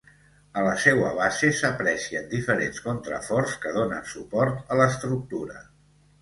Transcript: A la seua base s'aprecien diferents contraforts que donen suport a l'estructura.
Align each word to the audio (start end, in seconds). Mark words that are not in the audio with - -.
A 0.59 0.61
la 0.67 0.77
seua 0.85 1.09
base 1.17 1.49
s'aprecien 1.59 2.25
diferents 2.31 2.81
contraforts 2.87 3.53
que 3.67 3.75
donen 3.77 4.09
suport 4.15 4.75
a 4.77 4.81
l'estructura. 4.83 5.63